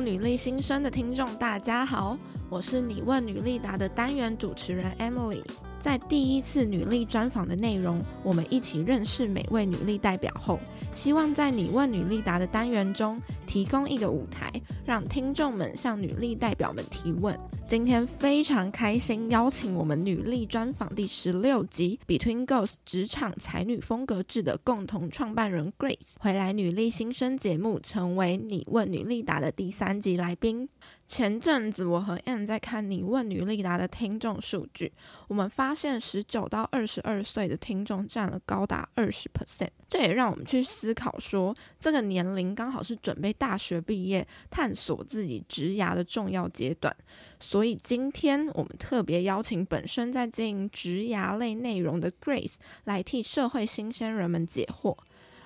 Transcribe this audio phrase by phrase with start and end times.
[0.00, 2.16] 女力新生的听众，大家好，
[2.48, 5.42] 我是你问女力答的单元主持人 Emily。
[5.80, 10.60] 在第一次女力专访的内容，我们一起认识每位女力代表后，
[10.94, 14.52] 希望在你问女力答的单元中提供一个舞台，
[14.84, 17.38] 让听众们向女力代表们提问。
[17.66, 30.68] 今天非常开心邀请我们女力专访第十六集 Between Girls 职场才女风格志的共同创办人 Grace 回来女力新生节目，成为你问女力答的第三集来宾。
[31.10, 34.92] 前阵子我和 Ann 在看你问女力答的听众数据，
[35.26, 46.96] 我们发现十九到二十二岁的听众占了高达二十 percent，这也让我们去思考说，这个年龄刚好是准备大学毕业、探索自己职涯的重要阶段。
[47.40, 52.54] 所以今天我们特别邀请本身在经营职涯类内容的 Grace
[52.84, 54.96] 来替社会新鲜人们解惑。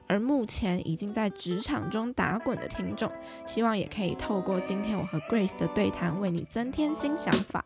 [0.06, 3.10] 而目前已经在职场中打滚的听众，
[3.46, 7.64] 希望也可以透过今天我和 Grace 的对谈，为你增添新想法。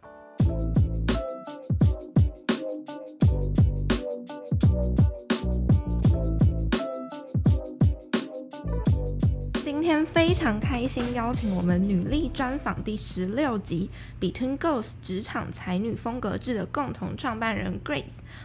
[10.07, 18.05] 非常开心，邀请我们女力专访第十六集 Between Girls 职场才女风格制的共同创办人 Grace。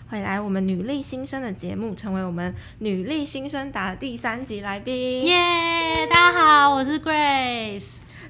[0.10, 5.24] 回来我们女力新生的节目，成为我们女力新生达的第三集来宾。
[5.24, 7.84] 耶大家好，我是 Grace。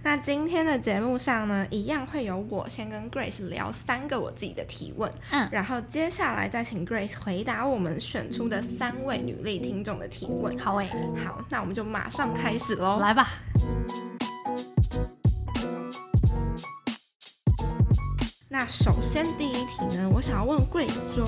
[0.06, 10.60] 那今天的节目上呢，一样会有我先跟 Grace 聊三个我自己的提问，嗯，然后接下来再请 Grace 回答我们选出的三位女力听众的提问。
[10.60, 10.90] 好诶，
[11.24, 13.30] 好，那我们就马上开始喽，来吧。
[18.54, 21.26] 那首先第一题呢，我想要问 Grace 说，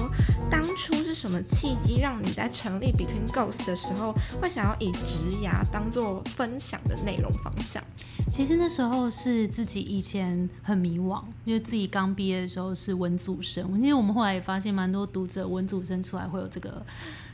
[0.48, 7.84] 当初是什么契机让你在成立 Between Ghosts 的时候，会想要以职涯当做分享的内容方向？
[8.30, 16.86] 其实那时候是自己以前很迷惘，因为自己刚毕业的时候是文组生，因为我们后来也发现蛮多读者文组生出来会有这个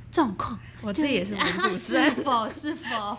[0.10, 0.58] 状况。
[0.82, 3.18] 我自己也是文组 生，是否 是否？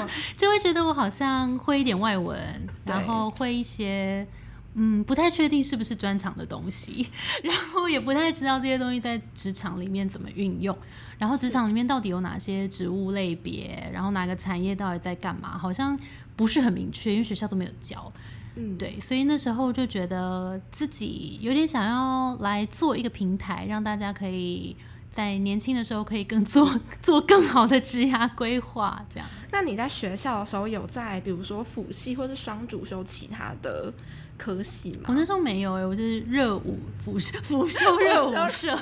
[0.34, 4.26] 就会觉得我好像会一点外文，然后会一些。
[4.74, 7.08] 嗯，不太确定是不是专长的东西，
[7.42, 10.76] 然后也不太知道这些东西在职场里面怎么运用，
[11.18, 15.98] 然后职场里面到底有哪些职务类别，然后哪个产业到底在干嘛，好像
[16.36, 18.12] 不是很明确，因为学校都没有教。
[18.54, 24.76] 嗯，对，所以那时候就觉得自己有点想要来做一个平台，让大家可以
[25.12, 29.04] 在年轻的时候可以更做 做更好的职涯规划。
[29.08, 33.92] 这样，那你在学校的时候有在比如说辅系或是双主修其他的？
[34.40, 35.04] 科系嘛？
[35.08, 38.74] 我那时候没有哎、欸，我是热舞辅修辅修 热舞社，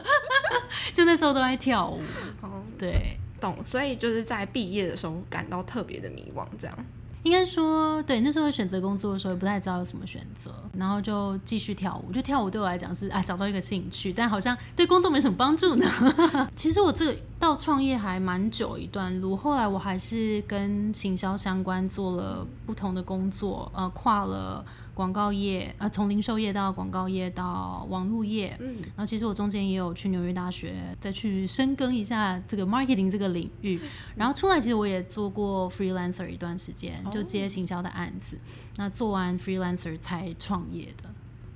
[0.95, 2.01] 就那时候都在跳舞。
[2.41, 3.57] 哦，对，懂。
[3.65, 6.87] 所以就是在毕业的时候感到特别的迷惘，这样。
[7.25, 12.13] 应该说，对，那时候选择工作的时候也不太知道有什么选择，然后就继续跳舞。
[12.13, 15.85] 就跳舞对我来讲是啊，找到一个兴趣，但好像对工作没什么帮助呢。
[16.55, 24.65] 其实我这个到创业还蛮久一段路，后来我还是跟行销相关做了不同的工作，呃，跨了。
[24.99, 33.81] 广告业呃，从零售业到广告业到网络业，嗯，然后其实我中间也有去纽约大学再去深耕一下这个 marketing 这个领域，
[34.17, 38.37] 然后出来其实我也做过 freelancer 一段时间，就接行销的案子，
[38.77, 41.09] 那做完 freelancer 才创业的，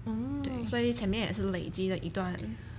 [0.07, 2.33] 嗯，对，所以前面也是累积了一段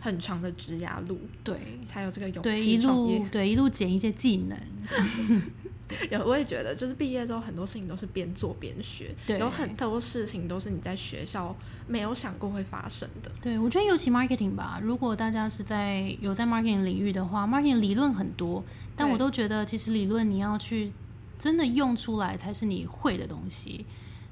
[0.03, 1.55] 很长的职涯路，对，
[1.87, 4.59] 才有这个勇气对一路对一路捡一些技能。
[6.11, 11.55] 有，我也觉得，就是毕业之后很多事情都是边做边学，对，有很多事情都是你在学校
[11.87, 13.31] 没有想过会发生的。
[13.41, 18.61] 对，我觉得尤其 marketing 吧，如果大家是在有在 marketing 领域的话，marketing 理论很多，
[18.97, 20.91] 但我都觉得其实理论你要去
[21.39, 23.85] 真的用出来才是你会的东西。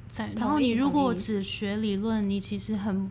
[0.10, 3.10] 在，然后你如果只学理论，你其实很。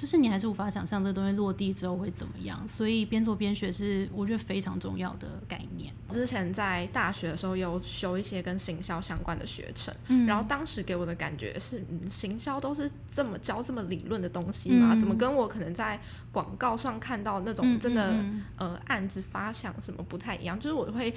[0.00, 5.92] 就是你还是无法想象这个东西落地之后会怎么样，所以边做边学是我觉得非常重要的概念。
[6.10, 16.00] 之前在大学的时候有修一些跟行销相关的学程，嗯，然后当时给我的感觉是，嗯，行销都是这么教这么理论的东西嘛，嗯，怎么跟我可能在
[16.32, 18.24] 广告上看到那种真的，
[18.56, 21.14] 呃案子发想什么不太一样，就是我会。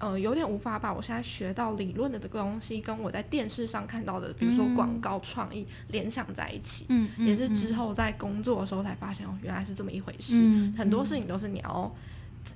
[0.00, 6.86] 呃，有点无法把我现在学到理论的这个东西，跟我在电视上看到的，比如说广告创意联想在一起。
[6.88, 10.32] 嗯，也是之后在工作的时候才发现，哦，原来是这么一回事。
[10.36, 11.94] 嗯，很多事情都是你要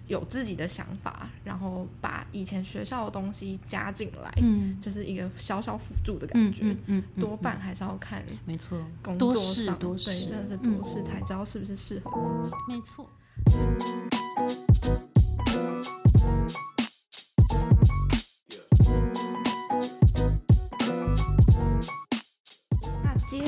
[0.09, 6.75] 有自己的想法，然后把以前学校的东西加进来，嗯，就是一个小小辅助的感觉。
[6.87, 12.57] 嗯，多半还是要看，没错，工作上对，真的是多试才知道是不是适合自己。
[12.67, 13.07] 没错。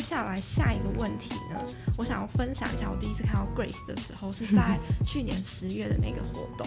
[0.00, 1.61] 下来下一个问题呢，
[1.97, 6.67] 我想要分享一下我第一次看到 Grace 的时候是在去年十月的那个活动。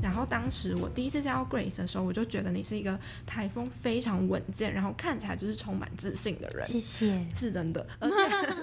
[0.00, 6.66] 然后当时我第一次见到 Grace 的时候，我就觉得你是一个台风非常稳健，然后看起来就是充满自信的人。
[6.66, 8.16] 谢谢，是真的，而且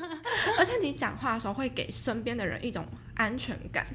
[0.57, 3.86] 而且你讲话的时候会给身边的人一种安全感。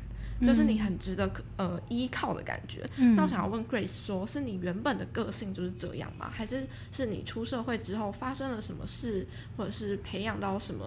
[0.40, 2.88] 就是你很值得呃依靠的感觉。
[2.96, 6.28] 嗯、那我想要问 Grace 说，是你原本的个性就是这样吗？
[6.30, 10.84] 还是是你出社会之后发生了什么事，或者是培养到什么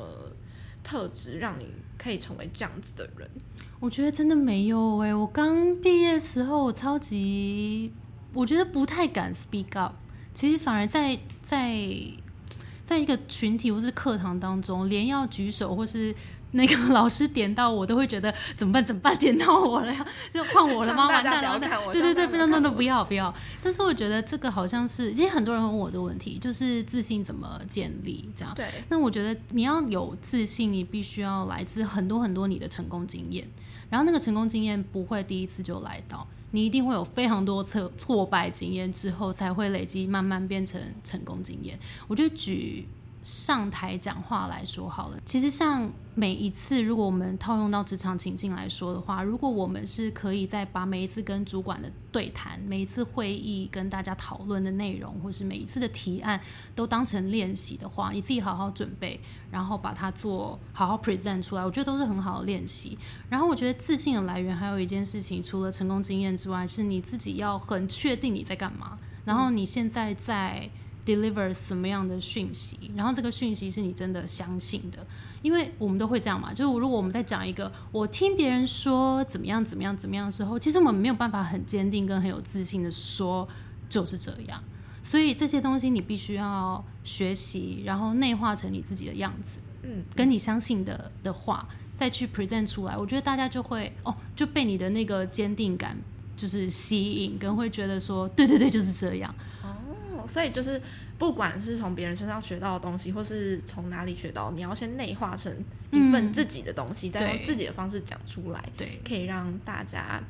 [0.84, 1.68] 特质，让你
[1.98, 3.30] 可以成为这样子的人？
[3.80, 7.92] 我觉得真的没有哎、欸，我刚毕业的时候，我超级
[8.34, 9.96] 我觉得不太敢 speak up。
[10.34, 11.76] 其实反而在在
[12.86, 16.16] 在一个群体或是课堂当中，连要举手或是。
[16.52, 18.84] 那个老师点到我都会觉得怎么办？
[18.84, 19.16] 怎么办？
[19.18, 21.08] 点到我了呀，就换我了吗？
[21.08, 21.60] 完蛋了！
[21.94, 23.34] 对对对，不要，那那不要不要。
[23.62, 28.54] 但是我觉得这个好像是，其实很多人问我的问题，就是自信怎么建立这样。
[28.56, 28.66] 对。
[28.90, 33.48] 那我觉得你要有自信，你必须要来自很多很多你的成功经验，
[33.90, 41.78] 然后那个成功经验不会第一次就来到，你一定会有非常多次挫败经验之后，才会累积，慢慢变成成功经验。
[42.08, 42.88] 我觉得举。
[43.22, 56.40] 上台讲话来说好了，其实像每一次，如果我们套用到职场情境来说的话，如果我们是可以在把每一次跟主管的对谈、每一次会议跟大家讨论的内容，或是每一次的提案
[56.74, 59.20] 都当成练习的话，你自己好好准备，
[59.52, 62.98] 然后把它做好好 present 出来，我觉得都是很好的练习。
[63.30, 70.70] 然后我觉得自信的来源还有一件事情，除了成功经验之外，是你自己要很确定你在干嘛，然后你现在在。
[71.10, 75.00] Deliver 什么样的讯息，然后这个讯息是你真的相信的，
[75.42, 76.54] 因为我们都会这样嘛。
[76.54, 83.48] 就是如果我们在讲一个我听别人说怎么样怎么样怎么样的时候，其实我们没有办法很坚定跟很有自信的说
[83.90, 84.64] 就是这样。
[85.04, 91.68] 所以这些东西你必须要学习，然后内化成你自己的样子，嗯，跟你相信的的话
[91.98, 95.98] 再去 present 出来，我觉得大家就会哦就被你的那个坚定感
[96.36, 99.34] 就是吸引，跟会觉得说对对对就是这样。
[100.30, 100.82] 所以就是，
[101.18, 105.52] 不管是从别人身上学到的东西，或是从哪里学到，你要先内化成
[105.92, 110.22] 一份自己的东西，嗯、再用自己的方式讲出来，对，可以让大家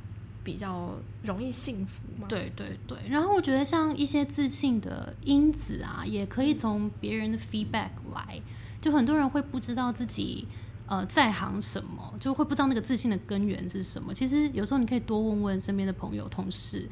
[0.43, 2.27] 比较容易幸福嘛。
[2.27, 2.97] 对对对。
[3.09, 8.41] 然后我觉得像一些自信的因子啊，也可以从别人的 feedback 来。
[8.81, 10.47] 就很多人会不知道自己
[10.87, 14.13] 呃在行什么，就会不知道那个自信的根源是什么。
[14.13, 16.87] 其实有时候你可以多问问身边的朋友、同事，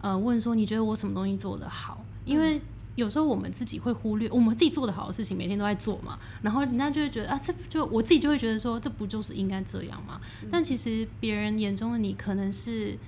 [0.00, 2.04] 呃，问说你觉得我什么东西做的好？
[2.24, 2.60] 因为
[2.96, 10.20] 有时候我们自己会忽略我们自己做的好的事情，每天都在做嘛，然后人家就会觉得啊，这就我自己就会觉得说，这不就是应该这样吗？
[10.50, 12.98] 但其实别人眼中的你可能是。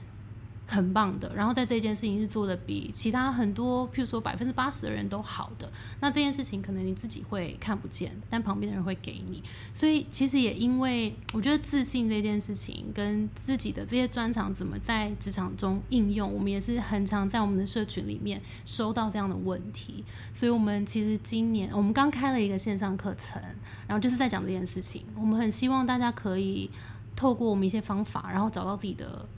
[0.67, 5.71] 很棒的，然后在这件事情是做的比其他很多，譬如说百分之八十的人都好的。
[6.01, 9.43] 那这件事情可能你自己会看不见，但旁边的人会给你。
[9.75, 20.03] 所以其实也因为我觉得自信这件事情跟自己的这些专长怎么在职场中应用，我们也是很常在我们的社群里面收到这样的问题。
[20.33, 23.43] 所以我们其实今年我们刚开了一个线上课程，
[23.87, 25.05] 然后就是在讲这件事情。
[25.17, 26.71] 我们很希望大家可以
[27.15, 29.29] 透过我们一些方法，然后找到自己的。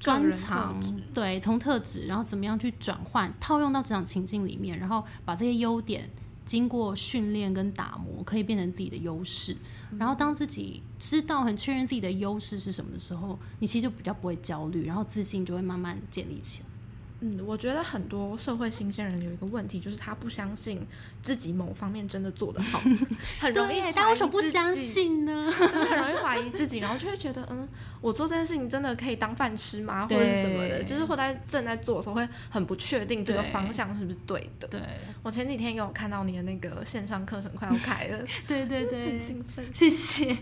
[0.00, 0.82] 专长
[1.14, 6.08] 对，从特质，然后怎么样去转换套用到职场情境里面，然后把这些优点
[6.44, 9.54] 经过训练跟打磨，可以变成自己的优势。
[9.98, 16.69] 然后当自己知道很确认自己的优势是什么的时候，你其实就比较不会焦虑，然后自信就会慢慢建立起来。
[17.22, 20.80] 嗯，我觉得很多社会新鲜人有一个问题，就是他不相信
[21.22, 22.80] 自己某方面真的做得好，
[23.38, 23.80] 很容易。
[23.94, 25.52] 但为什么不相信呢？
[25.58, 27.68] 真的很容易怀疑自己，然后就会觉得，嗯，
[28.00, 30.08] 我做这件事情真的可以当饭吃吗？
[30.08, 30.82] 或者是怎么的？
[30.82, 34.66] 就是或在正在做的时候，会很不确定这个方向是不是对的。
[34.68, 34.80] 对，
[35.22, 40.34] 我前几天有看到你的那个线上课程快要开了， 对对对，很兴奋，谢谢。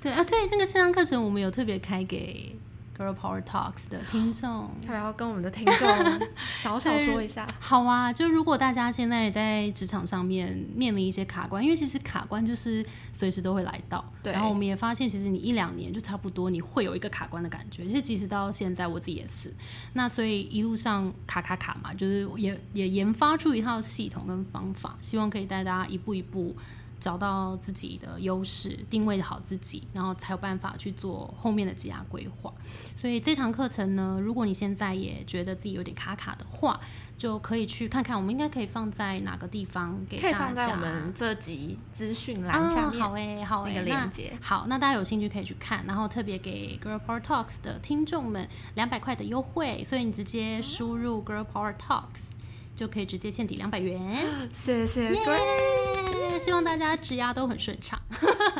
[0.00, 2.54] 对啊，对，这个线上课程我们有特别开给。
[2.96, 6.28] Girl Power Talks 的听众， 要不要跟我们的听众
[6.60, 7.46] 小小 说一下？
[7.58, 14.04] 好啊，就如果大家现在在职场上面面临一些卡关，因为其实卡关就是随时都会来到。
[14.22, 14.32] 对。
[14.32, 17.86] 然后我们也发现，其实你一两年就差不多，你会有一个卡关的感觉。
[17.86, 19.52] 其实即使到现在，我自己也是。
[19.94, 26.54] 那所以一路上卡卡卡嘛，就是也也研发出一套系统跟方法，希望可以带大家一步一步。
[27.02, 32.52] 找到自己的优势，定位好自己，然后才有办法去做后面的职涯规划。
[32.94, 36.80] 所以这堂课程呢，如果你现在也觉得自己有点卡卡的话，
[37.18, 40.38] 就可以去看看，我们应该可以放在哪个地方给大家。
[40.38, 43.02] 可以放在我们这集资讯栏下面。
[43.02, 44.32] 哦、好诶，好诶，那个链接。
[44.40, 52.32] 好，那大家有兴趣可以去看，然后特别给 Girl Power Talks 的听众们两百块的优惠，所以你直接输入 Girl Power Talks。
[52.74, 54.26] 就可以直接现抵两百元。
[54.52, 58.00] 谢谢 Grace，希望大家职涯都很顺畅。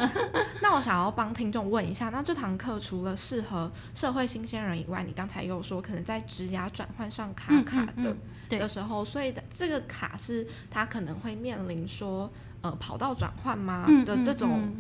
[0.62, 8.16] 那我想要帮听众问一下，那这堂课除了适合社会新鲜人以外，你刚才又说可能在职涯转换上卡卡的、嗯
[8.50, 14.73] 嗯、的时候，所以这个卡是他可能会面临说呃跑道转换吗、嗯、的这种。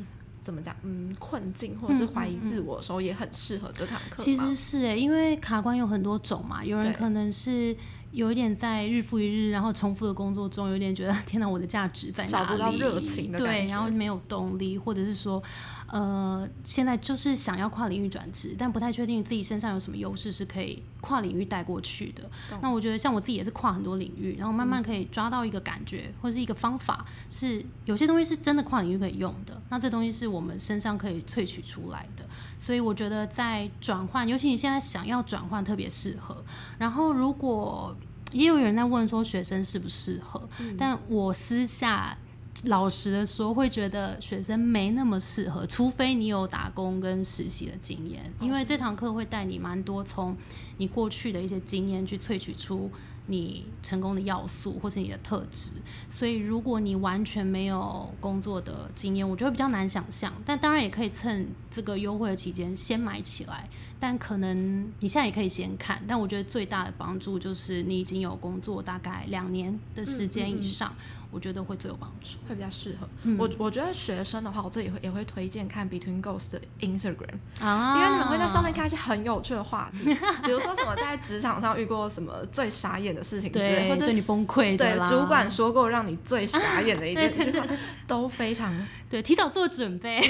[0.44, 0.74] 怎么讲？
[0.82, 4.24] 嗯，困境或者是怀疑自我的时候，也很适合这堂课、嗯嗯。
[4.24, 7.76] 其实是诶、欸，因为卡关有很多种嘛，有人可能是。
[8.12, 12.46] 有一点在日复一日，然后重复的工作中，有点觉得天哪，我的价值在哪里？
[12.46, 13.38] 找不到热情的。
[13.38, 15.42] 对，然后没有动力，或者是说，
[15.86, 22.22] 呃，现在就是想要跨领域转职，但不太确定自己身上有什么优势是可以跨领域带过去的。
[22.62, 29.60] 那我觉得像我自己也是跨很多领域，然后慢慢可以抓到一个感觉，嗯、或者是一个方法，是有些东西是真的跨领域可以用的。
[29.68, 32.24] 那这东西是我们身上可以萃取出来的。
[32.58, 36.42] 所以我觉得在转换，尤其你现在想要转换，特别适合。
[36.78, 37.94] 然后如果
[38.30, 42.16] 也有人在问说学生适不适合，嗯，但我私下
[42.64, 50.36] 老实的说，会觉得学生没那么适合，除非你有打工跟实习的经验，因为这堂课会带你蛮多从
[50.78, 52.90] 你过去的一些经验去萃取出。
[53.26, 55.70] 你成功的要素，或是你的特质，
[56.10, 60.32] 所以如果你完全没有工作的经验，我觉得比较难想象。
[60.44, 63.68] 但当然也可以趁这个优惠的期间先买起来。
[64.00, 66.02] 但可能你现在也可以先看。
[66.08, 70.92] 但我觉得最大的帮助就是你已经有工作大概两年的时间以上。
[71.32, 73.08] 我觉得会最有帮助，会比较适合。
[73.22, 87.62] 嗯、我我觉得学生的话，我自己会也会推荐看 Between Ghosts 的 Instagram，啊，因为你们会在上面看一些很有趣的话题，比如说什么在职场上遇过什么最傻眼的事情之类，对，或者你崩溃对主管说过让你最傻眼的一 件事情，
[88.06, 90.20] 都非常对，提早做准备。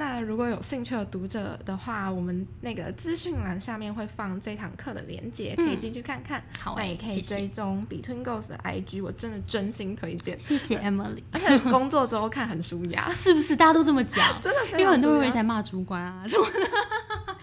[0.00, 6.42] 那如果有兴趣的读者的话，我们那个资讯栏下面会放这堂课的链接，可以进去看看。
[6.58, 10.38] 好、嗯，那也可以追踪 Between Ghosts 的 IG，我真的真心推荐。
[10.38, 13.54] 谢谢 Emily，而且工作之后看很舒压， 是不是？
[13.54, 16.70] 大家都这么讲， 真的，因为很多人会在骂主管啊什么的。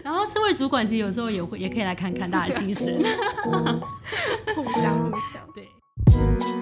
[0.02, 2.92] 然后身为主管，其实有时候也会也可以来看看大家的心声，
[4.56, 6.57] 互相互相，对。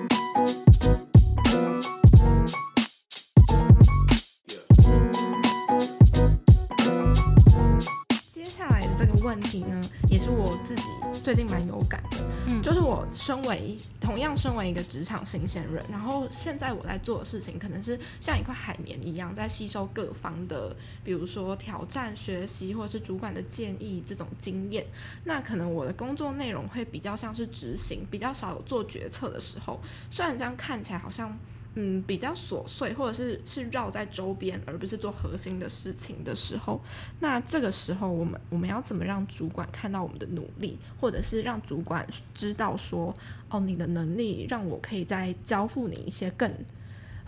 [11.26, 24.87] 最近蛮有感的，嗯，就是我身为同样身为一个职场新鲜人，然后现在我在做的事情，可能是像一块海绵一样，在吸收各方的，比如说挑战、学习，或者是主管的建议这种经验。
[25.25, 29.80] 那可能我的工作内容会比较像是执行，比较少有做决策的时候。
[30.09, 31.37] 虽然这样看起来好像。
[31.78, 36.80] 嗯，比较琐碎，或者是是绕在周边，而不是做核心的事情的时候，
[37.21, 43.14] 那这个时候我们我们要怎么让主管看到我们的努力，或者是让主管知道说，
[43.50, 46.50] 哦，你的能力让我可以再交付你一些更。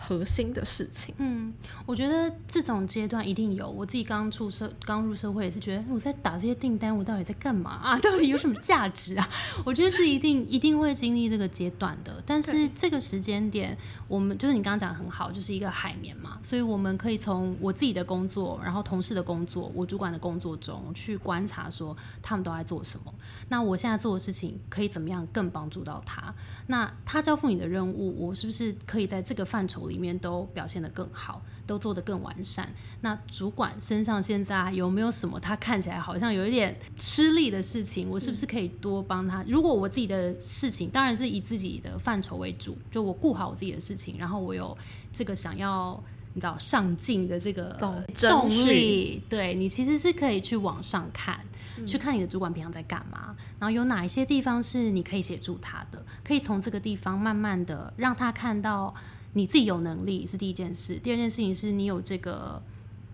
[0.01, 1.53] 核心的事情，嗯，
[1.85, 3.69] 我觉得这种阶段一定有。
[3.69, 7.99] 我自己刚出社，刚入社会也是觉得我在打这些订单，我到底在干嘛 啊？
[7.99, 9.29] 到底有什么价值啊？
[9.65, 12.23] 我觉得是一定一定会经历这个阶段的。
[12.25, 13.77] 但是这个时间点，
[14.07, 23.13] 我们就是你刚刚讲的很好，就是一个海绵嘛，所以我们可以从我自己的工作，然后同事的工作，我主管的工作中去观察说他们都在做什么。
[23.49, 26.33] 那我现在做的事情可以怎么样更帮助到他？
[26.67, 32.69] 那他交付你的任务，我是不是可以在这个范畴里面都表现得更好，都做得更完善。
[33.01, 38.09] 那主管身上现在有没有什么他看起来好像有一点吃力的事情？
[38.09, 39.43] 我是不是可以多帮他？
[39.47, 44.77] 如果我自己的事情，当然是以自己的范畴为主，就我顾好我自己的事情，然后我有
[45.11, 46.01] 这个想要
[46.33, 47.77] 你知道上进的这个
[48.19, 51.39] 动力，对你其实是可以去往上看。
[51.85, 58.93] 去看你的主管平常在干嘛，然后有哪一些地方是你可以协助他的，可以从这个地方慢慢的让他看到
[59.33, 62.61] 你自己有能力是第一件事，第二件事情是你有这个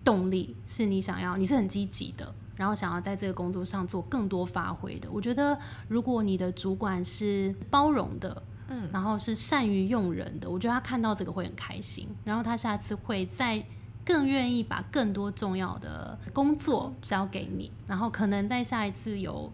[0.04, 5.08] 动力，是你想要，你是很积极的，然后想要在这个工作上做更多发挥的。
[5.10, 5.58] 我觉得
[5.88, 13.64] 如果你的主管是包容的，嗯，然后是善于用人的，我觉得他看到这个会很开心，然后他下次会再。
[14.06, 19.52] 更愿意把更多重要的工作交给你，然后可能在下一次有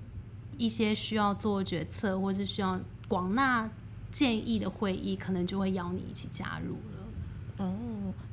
[0.59, 2.79] 一些需要做决策或是需要
[3.09, 3.67] 广纳
[4.13, 7.65] 建议的会议，可能就会邀你一起加入了。
[7.65, 7.75] 哦，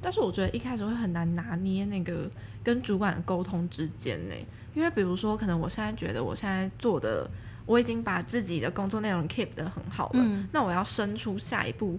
[0.01, 2.29] 但是我觉得一开始会很难拿捏那个
[2.63, 4.35] 跟主管的沟通之间呢，
[4.75, 7.27] 因为比如说，可能我现在觉得我现在做的，
[7.65, 11.97] 我已经把自己的工作内容 keep 得很好了，嗯，那我要伸出下一步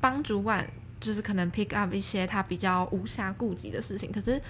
[0.00, 0.66] 帮主管。
[1.00, 4.42] 就是可能 pick up 一些他比较无暇顾及的事情，可是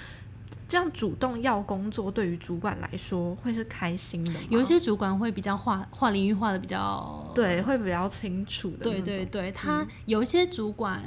[0.68, 4.38] 这样主动要工作，对于主管来说会是开心的？
[4.50, 8.78] 有一些主管会比较划划领域划的比较对，会比较清楚的。
[8.84, 11.02] 对对对，他有一些主管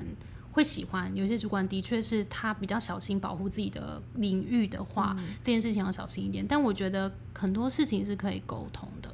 [0.53, 6.45] 会喜欢，有些主管的确是他比较小心保护自己的领域的话，嗯、这件事情要小心一点。
[6.47, 9.09] 但我觉得很多事情是可以沟通的。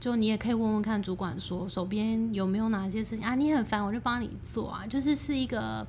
[0.00, 3.34] 就你也可以问问看主管说，手边有没有哪些事情啊？
[3.34, 4.86] 你很烦，我就帮你做啊。
[4.86, 5.86] 就是是一个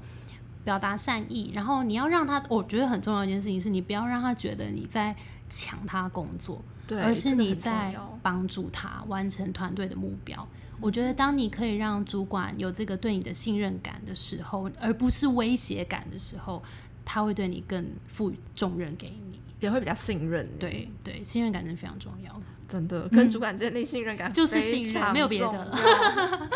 [0.63, 5.15] 表达善意，然后你要让他，我觉得很重要一件事情是，你不要让他觉得你在
[5.49, 10.47] 抢他工作，对，而是你在帮助他完成团队的目标。
[10.79, 16.63] 我觉得当你可以让主管有这个对你的信任感的时候，而不是威胁感的时候，
[17.05, 20.47] 他会对你更赋予重任给你，也会比较信任。
[20.57, 22.41] 对对，信任感真的非常重要。
[22.67, 25.77] 真的跟主管建立信任感，就是信任，没有别的了。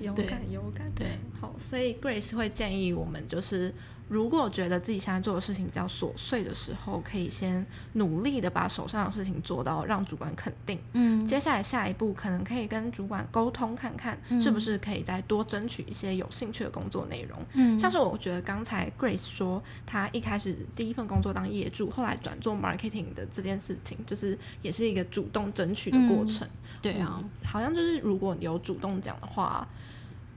[0.00, 3.74] 勇敢，勇敢，对，好，所以 Grace 会建议我们就是。
[4.08, 10.78] 如果觉得自己现在做的事情比较琐碎的时候，可以先努力的把手上的事情做到，让主管肯定。
[10.92, 17.38] 嗯，接下来下一步可能可以跟主管沟通，看看是不是可以再多争取一些有兴趣的工作内容。
[17.54, 26.46] 嗯，像是我觉得刚才 Grace 说，她一开始第一份工作当业主，后来转做 marketing 的这件事情，就是也是一个主动争取的过程。
[26.46, 29.66] 嗯，对啊，嗯，好像就是如果你有主动讲的话。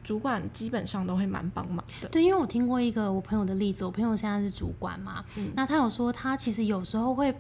[0.06, 2.08] 主管基本上都会蛮帮忙的。
[2.10, 7.34] 对，因为我听过一个我朋友的例子，我朋友现在是主管嘛，嗯、那他有说他其实有时候会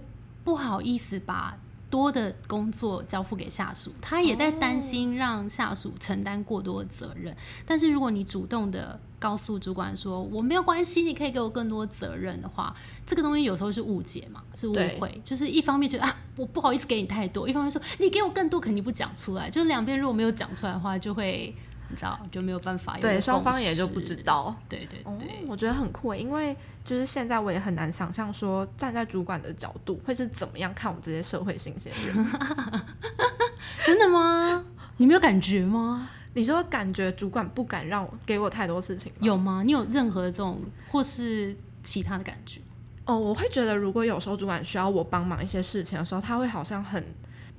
[0.43, 1.55] 不好意思把
[1.91, 7.31] 多的工作交付给下属，他也在担心让下属承担过多的责任。
[7.31, 21.55] 哦、但是如果你主动的告诉主管说我没有关系，你可以给我更多责任的话，这个东西有时候是误解嘛，是误会，就是一方面觉得啊我不好意思给你太多，一方面说你给我更多肯定不讲出来，就是两边如果没有讲出来的话就会。
[21.96, 24.54] 你知道就没有办法有，对，双方也就不知道。
[24.68, 32.26] 对对对，哦，我觉得很酷，因为就是现在我也很难想象说站在主管的角度会是怎么样看我们这些社会新鲜人。
[33.86, 34.62] 真的吗？
[34.98, 36.10] 你没有感觉吗？
[36.34, 39.63] 你说感觉主管不敢让我给我太多事情，有吗？
[39.65, 40.60] 你有任何这种
[40.91, 42.60] 或是其他的感觉？
[43.06, 47.02] 哦，我会觉得如果有时候主管需要我帮忙一些事情的时候，他会好像很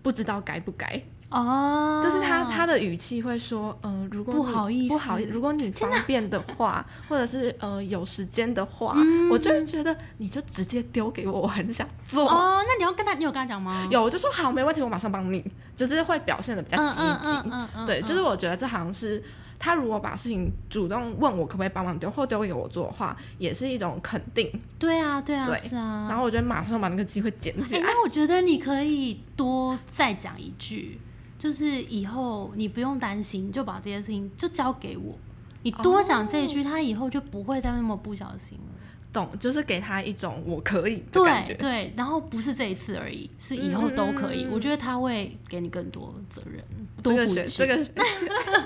[0.02, 1.00] 不知道该不该。
[1.28, 12.30] 哦，就是他他的语气会说，嗯、呃，如果你不好意思，不好意思，如果你方便的话， 或者是呃有时间的话，嗯、我就会觉得你就直接丢给我，我很想做。
[12.30, 13.88] 哦，那你要跟他，你有跟他讲吗？
[13.90, 17.86] 有，我就说好，没问题，我马上帮你，就是会表现的比较积极。
[17.86, 19.20] 对，就是我觉得这好像是
[19.58, 24.48] 他如果把事情主动问我可不可以帮忙丢，或丢给我做的话，也是一种肯定。
[24.78, 26.06] 对啊，对啊，对是啊。
[26.08, 27.80] 然后我觉得马上把那个机会捡起来。
[27.80, 31.00] 那我觉得你可以多再讲一句。
[31.38, 35.18] 就是以后你不用担心，就把这些事情就交给我。
[35.62, 38.64] 你多讲这一句，哦、他以后就不会再那么不小心了。
[39.12, 41.54] 懂，就是给他一种我可以的感觉。
[41.54, 44.44] 对对，然后不是这一次而已，是以后都可以。
[44.44, 46.62] 嗯、我觉得他会给你更多责任。
[47.02, 47.92] 多这个学，这个学。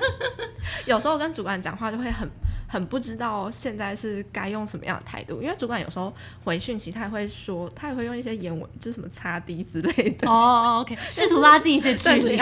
[0.87, 2.29] 有时候跟主管讲话就会很。
[2.73, 10.31] 很不知道现在是该用什么样的态度，因为主管有时候回讯息，他也会说，他也会用一些言文，就是什么擦低之类的。
[10.31, 12.41] 哦、oh，OK， 试图拉近一些 距离。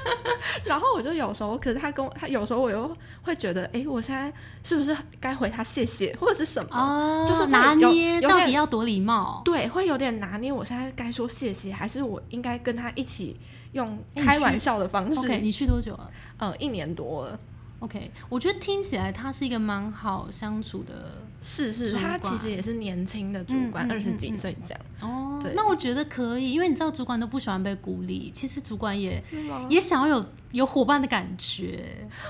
[0.64, 2.90] 然后我就有时候，可是他跟我，他有时候我又
[3.22, 4.32] 会觉得，哎，我现在
[4.64, 9.42] 是不是该回他谢谢，或者是什么？Oh, 就是拿捏到底要多礼貌？
[9.44, 10.50] 对，会有点拿捏。
[10.50, 13.36] 我现在该说谢谢，还是我应该跟他一起
[13.72, 15.20] 用开玩笑的方式？
[15.20, 16.10] 欸、OK，你去多久了？
[16.38, 17.38] 呃，一年多了。
[17.80, 24.80] OK，我觉得听起来他是一个蛮好相处的，是是，他其实也是年轻的主管，二十几岁这样。
[25.00, 29.22] 哦，对，那我觉得可以，因为你知道主管都不喜欢被孤立，其实主管也
[29.68, 31.84] 也想要有有伙伴的感觉。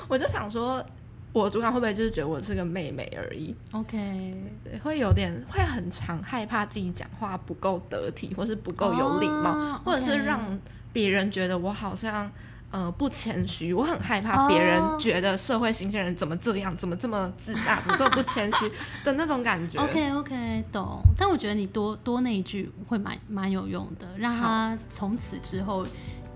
[0.07, 0.85] 我就想说，
[1.33, 10.61] 我主管会不会就是觉得我是个妹妹而已？OK，对，会有点会很常害怕自己讲话不够得体，或是不够有礼貌，或者是让
[10.93, 12.31] 别人觉得我好像。
[12.71, 16.81] 呃，不谦虚，我很害怕别人觉得社会新鲜人怎么这样，oh.
[16.81, 18.71] 怎么这么自大， 怎么这么不谦虚
[19.05, 19.79] 的那种感觉。
[19.83, 21.01] OK OK，懂。
[21.17, 25.83] 但我觉得你多多那一句会蛮蛮有用的，让他从此之后，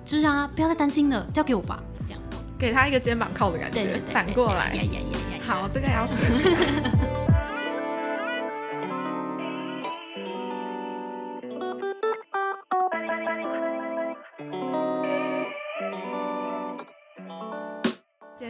[0.07, 2.21] 就让他不要再担心了，交给我吧，这样。
[2.59, 4.75] 给他一个肩膀靠的感觉，反过来。
[5.47, 6.17] 好，这个要学。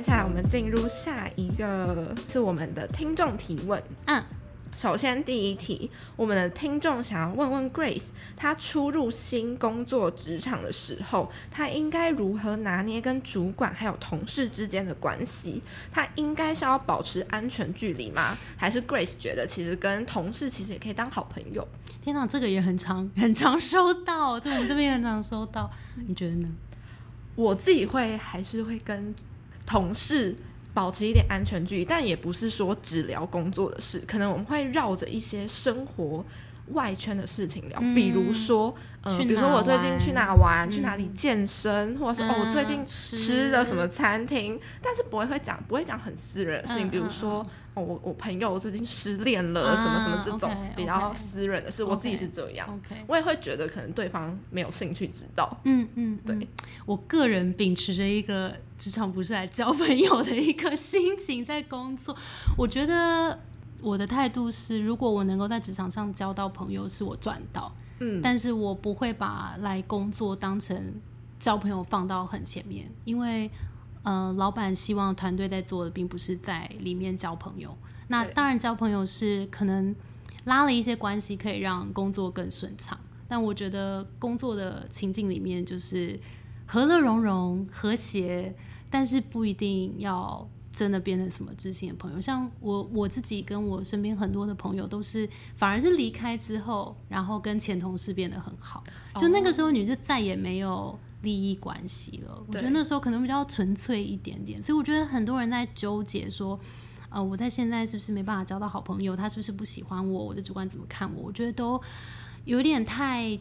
[0.02, 3.80] 接下来我们进入下一个是我们的听众提问。
[4.06, 4.20] 嗯，
[4.76, 8.02] 首先，第一题，我们的听众想要问问 Grace，
[8.36, 15.62] 她初入新工作职场的时候，她应该如何拿捏跟主管还有同事之间的关系？
[15.92, 18.36] 她应该是要保持安全距离吗？
[18.56, 21.64] 还是 Grace 觉得其实跟同事其实也可以当好朋友？
[22.02, 25.70] 天哪，这个也很常 很常收到，对，我们这边也很常收到，
[26.08, 26.48] 你觉得呢？
[27.36, 29.14] 我自己会还是会跟
[29.66, 30.36] 同事。
[30.74, 36.24] 保持一点安全距离，但也不是说只聊工作的事，可能我们会绕着一些生活
[36.68, 47.46] 外圈的事情聊，嗯、比如说，呃，比如说我最近去哪玩，嗯、去哪里健身，或者是、嗯、哦，我最近吃的什么餐厅，但是不会会讲，不会讲很私人的事情，嗯、比如说。
[47.74, 52.78] 哦，我我朋友最近失恋了，啊、什么什么这种比较私人的事我自己是这样。
[53.06, 55.58] 我也会觉得可能对方没有兴趣知道。
[55.64, 56.36] 嗯嗯，对。
[56.36, 56.46] 嗯，
[56.84, 62.14] 我个人秉持着一个职场不是来交朋友的一个心情在工作，
[62.58, 63.40] 我觉得
[63.82, 67.70] 我的态度是，如果我能够在职场上交到朋友，是我赚到。
[67.98, 70.94] 嗯，但是我不会把来工作当成
[71.38, 73.50] 交朋友放到很前面，因为。
[74.04, 77.72] 呃，老板希望团队在做的，并不是在里面交朋友。
[78.08, 79.94] 那当然，交朋友是可能
[80.46, 82.98] 拉了一些关系，可以让工作更顺畅。
[83.28, 86.18] 但我觉得工作的情境里面，就是
[86.66, 88.52] 和乐融融、和谐，
[88.90, 92.20] 但是不一定要真的变成什么知心的朋友。
[92.20, 98.82] 像我我自己跟我身边很多的朋友，都是反而是离开之后，然后跟前同事变得很好。
[99.16, 100.98] 就那个时候，你就再也没有。
[101.22, 106.58] 利益关系了，我觉得那时候可能比较纯粹一点点，所以我觉得很多人在纠结说，
[107.10, 109.14] 呃，我在现在是不是没办法交到好朋友？
[109.14, 110.24] 他是不是不喜欢我？
[110.24, 111.26] 我的主管怎么看我？
[111.26, 111.80] 我觉得都
[112.44, 113.38] 有点太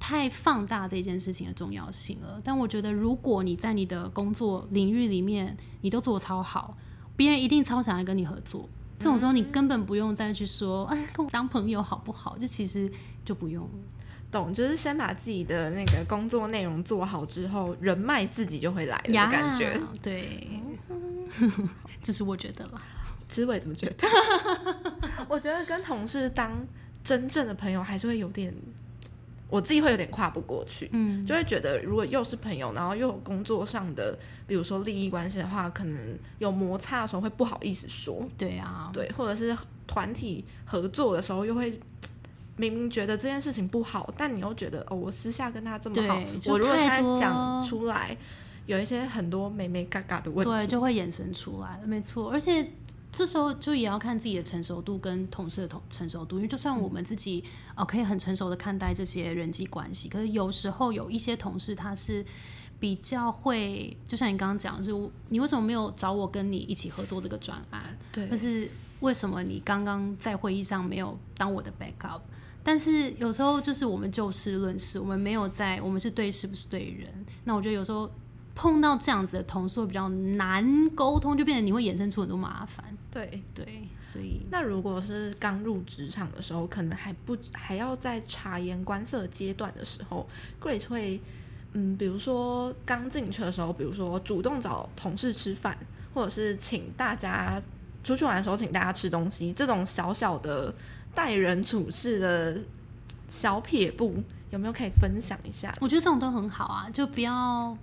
[0.00, 2.40] 太放大这件事情的重要性了。
[2.42, 6.76] 但我觉得，如果你在你的工作领域里面你都做超好，
[7.14, 8.68] 别人一定超想要跟你合作。
[8.98, 12.36] 这种时候你根本不用再去说，哎，跟我当朋友好不好？
[12.36, 12.90] 就其实
[13.24, 13.68] 就不用。
[14.30, 19.76] 懂，就是先把自己的那个工作内容做好之后，人脉自己就会来的感觉。
[19.76, 20.60] Yeah, 对，
[22.00, 22.80] 这是我觉得啦。
[23.28, 24.08] 其实我也这么觉得。
[25.28, 26.52] 我觉得跟同事当
[27.02, 28.54] 真正的朋友，还是会有点，
[29.50, 30.88] 我自己会有点跨不过去。
[30.92, 38.26] 嗯，就会觉得如果又是朋友，然后又有工作上的，比如说利益关系的话，可能有摩擦的时候会不好意思说。
[38.38, 41.78] 对啊，对，或者是团体合作的时候又会。
[42.56, 48.14] 明明觉得这件事情不好，但你又觉得哦，我私下跟他这么好，我如果现在讲出来，
[48.66, 52.30] 有一些很多美美嘎嘎的问题，对，就会衍生出来了，没错。
[52.30, 52.68] 而且
[53.12, 62.24] 这时候就也要看自己的成熟度跟同事的同成熟度，因为就算我们自己、嗯、哦可以很成熟的看待这些人际关系，可是有时候有一些同事他是
[62.78, 64.92] 比较会，就像你刚刚讲的，是
[65.28, 67.98] 你为什么没有找我跟你一起合作这个专案？
[68.12, 68.70] 对，就是
[69.00, 72.20] 为什么你刚刚在会议上没有当我的 backup？
[72.62, 77.08] 但是有时候就是我们就事论事，我们没有在，我们是对事不是对人。
[77.44, 78.08] 那我觉得有时候
[78.54, 82.84] 碰到这样子的同事会比较难沟通，就变成你会衍生出很多麻烦。
[83.10, 90.28] 对对，所以那如果是刚入职场的时候，可能还不还要在察言观色阶段的时候
[90.60, 91.20] ，Grace 会
[91.72, 95.76] 嗯，比如说刚进去的时候，比如说主动找同事吃饭，
[96.14, 97.60] 或者是请大家
[98.04, 100.74] 出去玩的时候请大家吃东西，这种小小的。
[101.12, 102.56] 待人处事的
[103.28, 104.14] 小撇步
[104.50, 105.74] 有没有可以分享一下？
[105.80, 107.76] 我觉得这种都很好啊，就不要。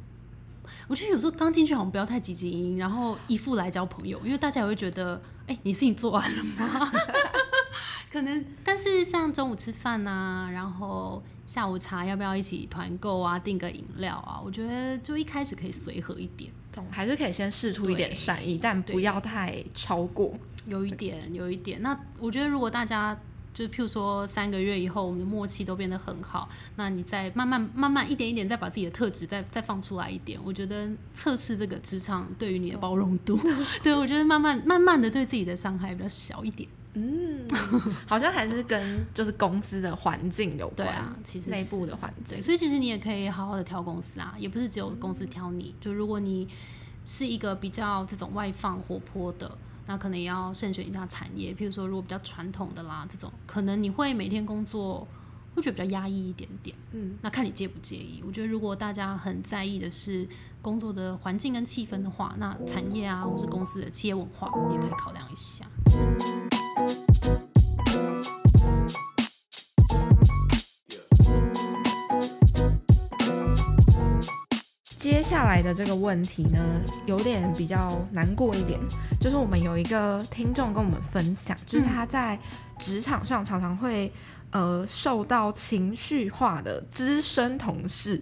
[0.87, 6.91] 我觉得有时候刚进去好像不要太积极，然后一副来交朋友，因为大家也会觉得，哎、欸，你事情做完了吗？
[8.11, 14.39] 可能，但是像中午吃饭啊，然后下午茶要不要一起团购啊，订个饮料啊？
[14.43, 16.85] 我觉得就一开始可以随和一点，懂？
[16.89, 20.33] 还是可以先试出一点善意，但不要太超过。
[20.67, 21.81] 有一点，有一点。
[21.81, 23.17] 那我觉得，如果大家
[23.57, 30.39] 就是譬如说三个月以后，我们的默契都变得很好，那你再慢慢、慢慢一点一点，再把自己的特质再再放出来一点。
[30.43, 33.35] 我觉得测试这个职场对于你的包容度，
[33.81, 36.69] 对，我觉得慢慢、慢慢的对自己的伤害比较小一点。
[36.93, 37.47] 嗯，
[38.05, 40.75] 好像还是跟就是公司的环境有关。
[40.75, 42.39] 对啊，其实内部的环境。
[42.43, 45.73] 所以其实你也可以好好的挑公司啊，也不是只有公司挑你。
[45.81, 46.47] 就如果你
[47.07, 49.57] 是一个比较这种外放活泼的。
[49.87, 55.07] 那可能也要慎选一下产业，譬如说，如果比较传统的啦，这种可能你会每天工作
[55.55, 56.75] 会觉得比较压抑一点点。
[56.91, 58.21] 嗯，那看你介不介意。
[58.27, 60.27] 我觉得如果大家很在意的是
[60.61, 65.65] 工作的环境跟气氛的话，那产业啊，或是公司的企业文化，也可以考量一下。
[75.09, 76.59] 接下来的这个问题呢，
[77.05, 78.77] 有点比较难过一点，
[79.21, 82.37] 就是我们有一个听众跟我们分享，就是他在
[82.77, 84.11] 职场上常常会
[84.51, 88.21] 呃受到情绪化的资深同事。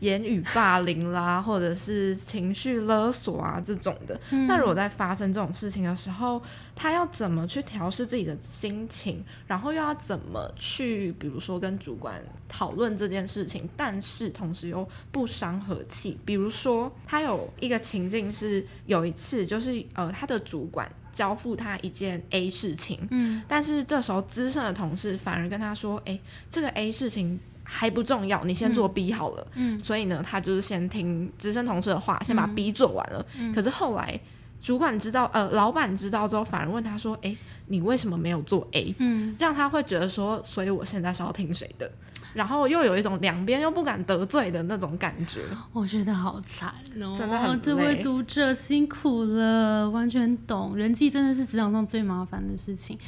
[0.00, 4.20] 言语霸凌啦， 或者是情绪勒索啊这种的。
[4.30, 6.42] 嗯、那如果在发生这种事情的时候，
[6.74, 16.18] 他要怎么去调适自己的心情，然后又要怎么去，比如说跟主管讨论这件事情，但是同时又不伤和气。
[16.24, 26.18] 比如说，他有一个情境是，有一次就是呃，他的主管交付他一件 A 事情，嗯，但是这时候资深的同事反而跟他说，哎，
[26.50, 27.40] 这个 A 事情。
[27.68, 29.46] 还不重要，你先做 B 好了。
[29.54, 33.26] 嗯，所以呢，他就是先听资深同事的话，先把 B 做完了。
[33.38, 34.18] 嗯，可是后来
[34.62, 41.90] 主管知道，呃，老板知道之后，反而问他说：“哎，你为什么没有做 A？” 嗯，让他会觉得说，所以我现在是要听谁的？
[42.34, 45.40] 然后又有一种两边又不敢得罪的那种感觉。
[45.72, 46.68] 我觉得好惨
[47.00, 47.58] 哦， 真的很累。
[47.62, 52.98] 这位读者辛苦了，完全懂，人际真的是职场上最麻烦的事情。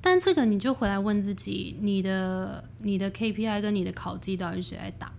[0.00, 5.12] 但这个你就回来问自己，你的你的 KPI 跟你的考绩到底是谁来打？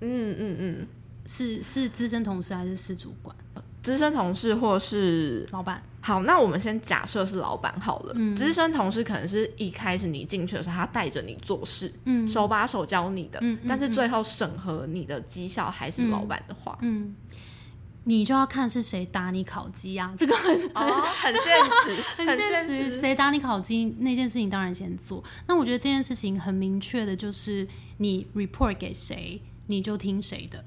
[0.00, 0.86] 嗯嗯嗯，
[1.26, 3.34] 是是资深同事还是是主管？
[3.82, 5.82] 资深同事或是老板？
[6.00, 8.12] 好，那我们先假设是老板好了。
[8.16, 17.02] 嗯，资深同事可能是一开始你进去的时候，他带着你做事，嗯，手把手教你的，嗯，但是最后审核你的绩效还是老板的话，嗯。
[17.02, 17.14] 嗯
[18.04, 22.90] 你就要看是谁打你烤鸡啊，这个很很、哦、很现实， 很现实。
[22.90, 25.22] 谁打你烤鸡那件事情当然先做。
[25.46, 27.66] 那我觉得这件事情很明确的就是
[27.98, 30.64] 你 report 给谁，你就听谁的。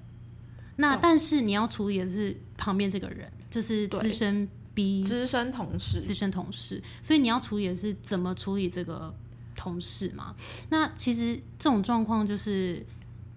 [0.78, 6.82] 那但是你要处理的是旁边这个人，就是资深 B 资深同事，资深同事。
[7.04, 9.14] 所以你要处理的是怎么处理这个
[9.58, 10.34] 同事嘛？
[10.70, 12.86] 那其实这种状况就是。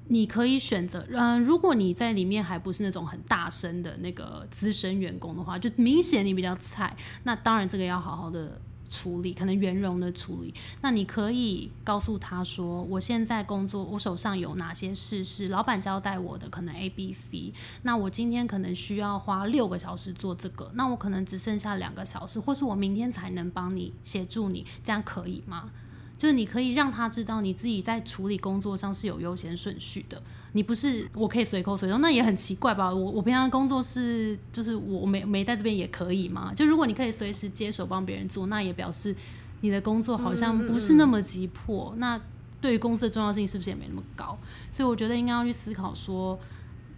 [0.08, 10.54] 你可以选择，嗯、如果你在里面还不是那种很大声的那个资深员工的话，就明显你比较菜，那当然这个要好好的处理，可能圆融的处理。
[10.80, 17.52] 那你可以告诉他说，我现在工作，我手上有哪些事是老板交代我的，可能 A、B、C。
[17.82, 25.70] 那我今天可能需要花六个小时做这个，那我可能只剩下两个小时，或是我明天才能帮你协助你，这样可以吗？
[26.18, 30.20] 就是你可以让他知道你自己在处理工作上是有优先顺序的，
[30.52, 32.92] 你不是我可以随口随动，那也很奇怪吧？
[32.92, 36.52] 我我平常工作是就是我没没在这边也可以嘛？
[36.52, 39.14] 就如果你可以随时接手帮别人做，那也表示
[39.60, 41.94] 你的工作好像不是那么急迫。
[41.98, 42.20] 那
[42.60, 44.36] 对于公司的重要性是不是也没那么高？
[44.72, 46.36] 所以我觉得应该要去思考说，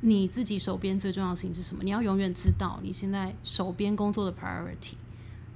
[0.01, 1.85] 你自己手边最重要的事情是什么？
[1.85, 4.95] 你要永远知道你现在手边工作的 priority，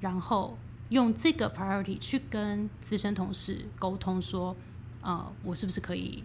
[0.00, 0.58] 然后。
[0.94, 4.56] 用这个 priority 去跟资深同事沟通，说，
[5.02, 6.22] 呃，我是不是可以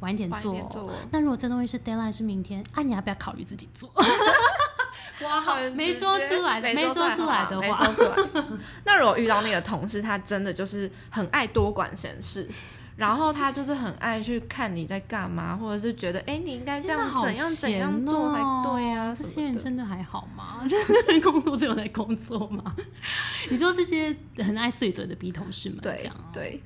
[0.00, 0.92] 晚一点做？
[1.12, 3.88] 那如果这东西是 deadline 是明天，啊，你要不要考虑自己做？
[5.22, 8.44] 哇，好，没说出来的，没说出来的话，没说出来。
[8.84, 12.48] 那如果遇到那个同事，他真的就是很爱多管闲事。
[12.96, 18.38] 然后他就是很爱去看你在干嘛，或者是觉得哎，你应该这样怎样怎样做才
[18.70, 19.12] 对啊？
[19.18, 20.60] 这些人真的还好吗？
[21.22, 22.74] 工作只有在工作吗？
[23.50, 26.62] 你说这些很爱碎嘴的 B 同事们，对，对，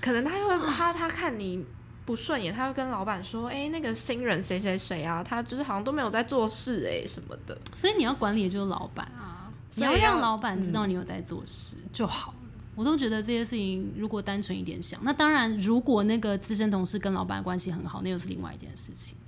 [0.00, 1.64] 可能他又会怕他看你
[2.06, 7.58] 不顺眼，他会跟老板说，哎，那个新人谁谁谁啊，他就是好像都没有在做事哎什么的。
[7.74, 12.32] 所以你要管理的就是老板啊，你要让老板知道你有在做事就好。
[12.78, 19.18] 我都觉得这些事情，如果单纯一点想，那当然，如果那个资深同事跟老板关系很好，那又是另外一件事情，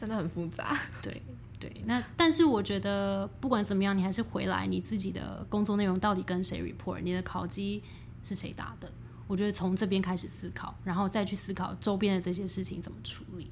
[0.00, 0.80] 真的很复杂。
[1.02, 1.20] 对
[1.60, 7.82] 对，那但是我觉得不管怎么样，你还是回来你自己的工作内容到底跟谁 report，你的考绩
[8.22, 8.90] 是谁打的？
[9.26, 13.50] 我觉得从这边开始思考，然后再去思考周边的这些事情怎么处理。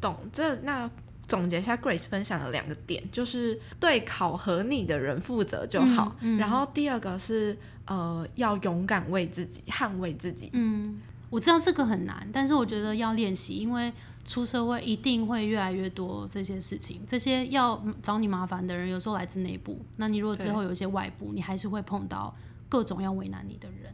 [0.00, 0.88] 懂这那。
[1.26, 6.14] 总结一下，Grace 分享的两个点，就是对考核你的人负责就好。
[6.20, 7.56] 嗯嗯、然后第二个是，
[7.86, 10.50] 呃，要勇敢为自己捍卫自己。
[10.52, 13.92] 嗯，我知道这个很难，但是我觉得要练习，因为
[14.24, 17.02] 出社会一定会越来越多这些事情。
[17.06, 19.84] 这些要找你麻烦的人，有时候来自内部。
[19.96, 22.34] 那你如果之后有一些外部，你还是会碰到
[22.68, 23.92] 各种要为难你的人。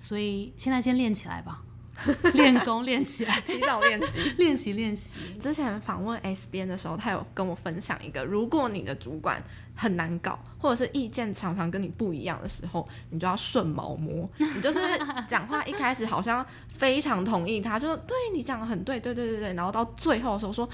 [0.00, 1.62] 所以现在先练起来吧。
[2.34, 5.18] 练功练起来，提早练习， 练习练习。
[5.40, 9.42] 之前访问 S 边的时候，他有跟我分享一个：如果你的主管
[9.74, 14.28] 很难搞，或者是意见常常跟你不一样的时候，你就要顺毛摸。
[14.38, 14.78] 你就是
[15.26, 16.44] 讲话一开始好像
[16.78, 20.68] 非常同意他，就说对你讲的很对，对对对对，然后到最后的时候说。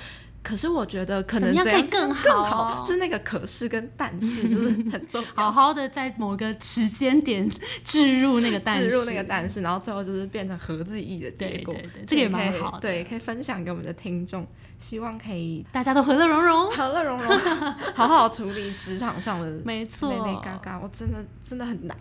[0.47, 5.27] 可是我觉得可能怎么样可以更好，好，就是那个可是跟但是 就是很重要。
[5.35, 7.51] 好好的在某个时间点
[7.83, 11.75] 置入那个但是，置入那个但是，然后最后就是变成合自己意的结果。
[11.75, 12.79] 对对对，这个也蛮好的。
[12.81, 14.47] 对，可以分享给我们的听众，
[14.79, 17.39] 希望可以大家都和乐融融，和乐融融，
[17.97, 21.19] 好好处理职场上的没错，眉眉角角，我真的
[21.51, 21.97] 真的很难，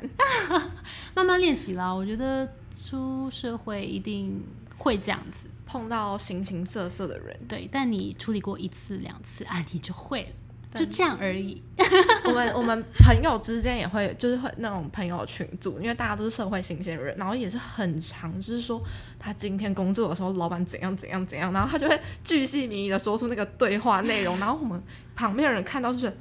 [1.16, 1.92] 慢慢练习啦。
[1.92, 2.48] 我觉得
[2.80, 4.40] 出社会一定
[4.78, 5.50] 会这样子。
[5.76, 11.62] 碰到形形色色的人，对，但你处理过一次两次啊，你就会了，就这样而已。
[12.24, 18.82] 我们我们朋友之间也会，就是会那种朋友群组，因为大家都是社会新鲜人，然后也是很常，就是说
[19.20, 24.82] 他今天工作的时候，老板怎样怎样怎样，然后他就会巨细靡遗的说出那个对话内容，然后我们
[25.14, 26.18] 旁边的人看到就是。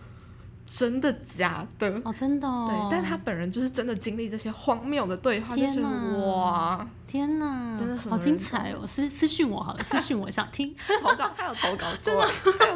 [0.66, 1.88] 真的假的？
[2.04, 2.66] 哦，真的哦。
[2.68, 8.86] 对，但他本人就是真的经历这些荒谬的对话，就觉得哇，天哪，真的是好精彩哦！
[8.86, 12.26] 私私信我好了，私信我想听投稿，他有投稿， 真的，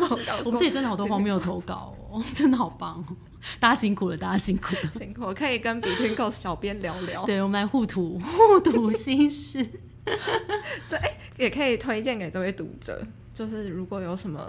[0.07, 0.43] 投稿。
[0.45, 3.17] 我们这里真的好多荒谬的投稿哦，真的好棒哦！
[3.59, 7.25] 大家辛苦了，大家辛苦了，辛苦了，可以跟 Between Ghost 小编聊聊。
[7.25, 9.67] 对，我们来互吐互吐心事。
[10.89, 13.03] 这哎，也可以推荐给这位读者，
[13.35, 14.41] 就是如果有什么。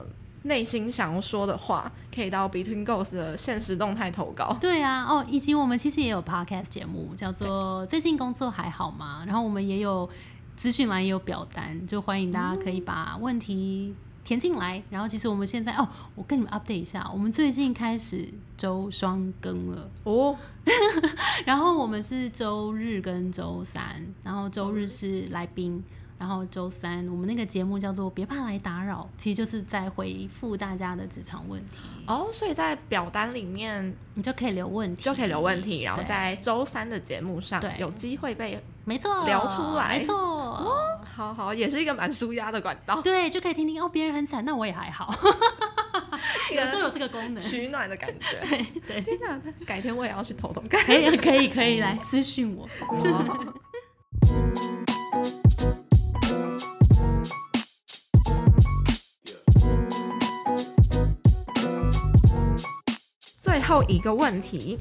[0.43, 4.55] 内心想要说的话，可以到 Between Ghost 的限时动态投稿。
[4.61, 9.21] 对啊，哦，以及我们其实也有 Podcast 节目，叫做《最近工作还好吗》。
[9.27, 10.09] 然后我们也有
[10.55, 14.79] 资讯栏，也有表单，就欢迎大家可以把问题填进来。
[14.79, 20.37] 嗯、然后其实我们现在哦，我跟你们 update 一下，我们最近开始周双更了哦。
[21.45, 25.83] 然后我们是周日跟周三，然后周日是来宾。
[26.19, 32.27] 然后周三，我们那个节目叫做“别怕来打扰”，其实就是在回复大家的职场问题哦。
[32.33, 35.81] 所以在表单里面，你就可以留问题，就可以留问题。
[35.83, 40.13] 然后在周三的节目上，有机会被没错聊出来，没错。
[40.17, 43.01] 哦，好好，也是一个蛮舒压的管道。
[43.01, 45.15] 对，就可以听听哦，别人很惨，那我也还好。
[46.51, 48.37] 有时候有这个功能，取暖的感觉。
[48.41, 49.01] 对对。
[49.01, 50.83] 天哪，改天我也要去投投看。
[50.83, 52.67] 可以可以可以来私信我。
[63.69, 64.75] 后一个问题，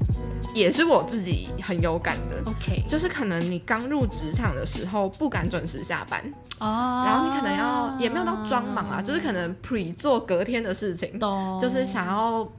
[0.55, 2.41] 也是我自己很有感的。
[2.49, 6.19] OK，就是可能你刚入职场的时候不敢准时下班
[6.57, 11.19] 哦，然后你可能要也没有到装忙啊，就是可能 pre 做隔天的事情，
[11.61, 12.49] 就是想要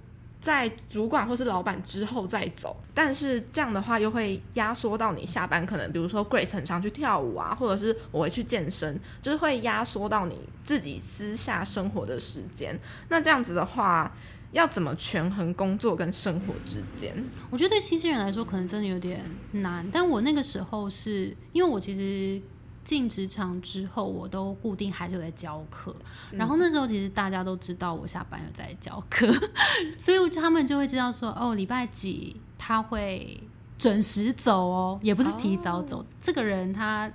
[0.40, 2.76] 在主管或是老板之后再走。
[2.94, 12.78] 但是这样的话又会压缩到你下班，可能比如说 Grace 很常去跳舞啊，或者是我会去健身，就是会压缩到你自己私下生活的时间。
[13.08, 14.12] 那这样子的话。
[14.52, 17.14] 要怎么权衡工作跟生活之间？
[17.50, 19.88] 我觉得对新鲜人来说可能真的有点难。
[19.92, 22.40] 但我那个时候是因为我其实
[22.82, 25.94] 进职场之后，我都固定还是有在教课。
[26.32, 29.32] 嗯、然后那时候其实大家都知道我下班有在教课，
[30.02, 33.40] 所以他们就会知道说，哦，礼拜几他会
[33.78, 35.98] 准时走哦，也不是提早走。
[36.00, 37.10] 哦、这个人他。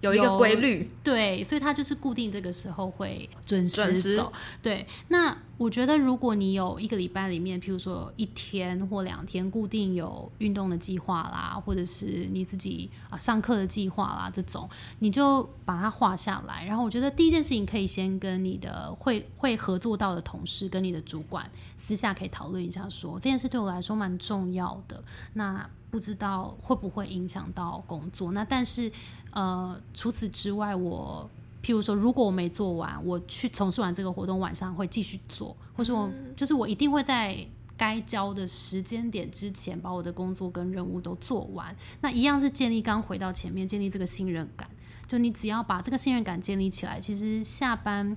[0.00, 4.32] 有一个规律，对，所以他就是固定这个时候会准时走。
[4.62, 14.68] 对，那我觉得如果你有一个礼拜里面，譬如说一天或两天固定有运动的计划啦，或者是你自己啊上课的计划啦，这种
[15.00, 16.64] 你就把它画下来。
[16.64, 25.02] 然后我觉得第一件事情可以先跟你的会会合作到的同事跟你的主管私下可以讨论一下说，说这件事对我来说蛮重要的。
[25.34, 28.32] 那不知道会不会影响到工作？
[28.32, 28.90] 那但是，
[29.32, 31.28] 呃，除此之外，我
[31.62, 37.36] 譬如说，如果我没做完，我去从事完这个活动，晚上会继续做，或是我就是我一定会在
[37.76, 41.74] 该交的时间点之前，把我的工作跟任务都做完。
[42.00, 44.68] 那一样是建立，刚回到前面，建立这个信任感。
[45.06, 48.16] 就你只要把这个信任感建立起来，其实下班。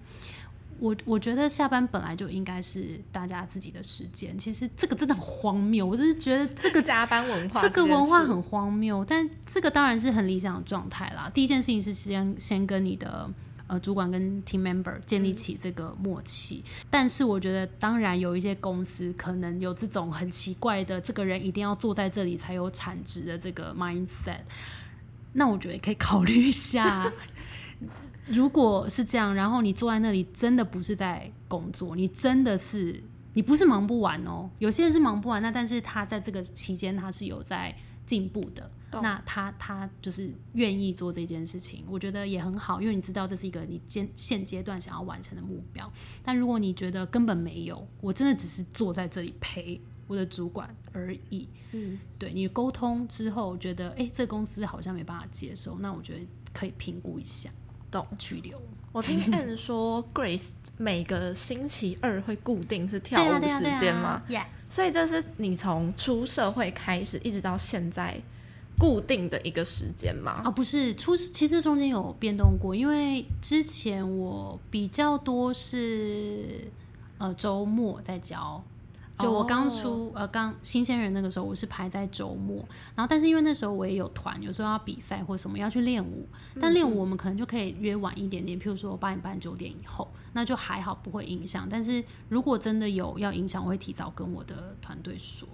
[0.80, 5.86] 我我觉得下班本来就应该是大家自己的时间，其实这个真的很荒谬。
[5.86, 9.04] 我就是觉得这个 加班文化，这个文化很荒谬。
[9.06, 11.32] 但这个当然是很理想的状态啦。
[11.34, 13.30] 第一件事情是先先跟你的
[13.68, 16.64] 呃主管跟 team member 建立起这个默契。
[16.66, 24.42] 嗯、但是我觉得，当然有一些公司可能有这种很奇怪的，这个人一定要坐在这里才有产值的这个 mindset。
[25.34, 27.12] 那我觉得可以考虑一下。
[28.28, 34.50] 如果是这样，然后你坐在那里，真的不是在工作，你真的是你不是忙不完哦。
[34.60, 45.92] 有些人是忙不完，那但是他在这个期间他是有在进步的，那他他就是愿意做这件事情，我觉得也很好，因为你知道这是一个你现现阶段想要完成的目标。
[46.24, 57.50] 但如果你觉得根本没有，我真的只是坐在这里陪我的主管而已，嗯，对你沟通之后觉得，哎，这个公司好像没办法接受，那我觉得可以评估一下。
[57.94, 58.60] 动去留。
[58.92, 64.24] 我听 Anne 说，Grace 每个星期二会固定是跳舞时间吗？
[64.72, 68.20] 所以这是你从出社会开始一直到现在
[68.80, 70.42] 固定的一个时间吗？
[70.44, 76.68] 啊，不是，出其实中间有变动过，因为之前我比较多是
[77.20, 78.64] 呃周末在教。
[79.20, 80.16] 就我刚出、oh.
[80.16, 82.58] 呃刚新鲜人那个时候，我是排在周末，
[82.96, 86.28] 然后但是因为那时候我也有团，有时候要比赛或什么要去练舞，
[86.60, 91.68] 但练舞我们可能就可以约晚一点点，譬如说八点半九点以后，那就还好不会影响。
[91.70, 95.48] 但是如果真的有要影响，我会提早跟我的团队说。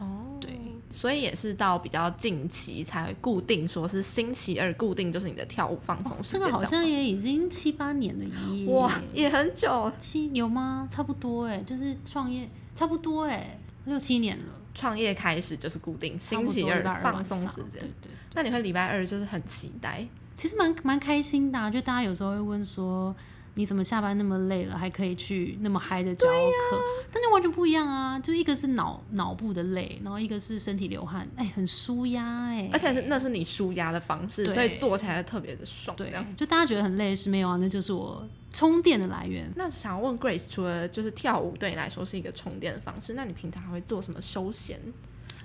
[0.00, 0.56] 哦、oh.，对，
[0.92, 6.40] 所以也是到比较近期才会固定说是星期二固定就是你的跳舞放松时间。
[6.40, 10.88] 这个好像也已经七八年了耶，哇，也很久，七有吗？
[10.88, 12.48] 差不多哎，就是创业。
[12.78, 14.44] 差不多哎、欸，六七年了。
[14.72, 17.72] 创业开始就是固定星期二放松时间。
[17.72, 18.10] 对，对对。
[18.34, 20.06] 那你会礼拜二就是很期待？
[20.36, 23.12] 其实蛮蛮开心的、啊，就大家有时候会问说。
[23.58, 26.76] 你怎么下班那么累了，还可以去那么嗨的教课？
[26.76, 26.82] 啊？
[27.12, 28.16] 但那完全不一样啊！
[28.20, 35.96] 就一个是脑脑部的累，然后一个是身体流汗，哎、欸，很舒压哎，而且是那是你舒压的方式，所以做起来特别的爽。
[35.96, 37.56] 对，就大家觉得很累是没有啊？
[37.56, 39.50] 那就是我充电的来源。
[39.56, 44.78] 那想要问 Grace，除了就是跳舞对你来说是一个充电的方式，那你平常还会做什么休闲？